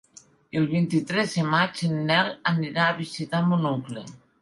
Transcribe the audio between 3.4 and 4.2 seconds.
mon oncle.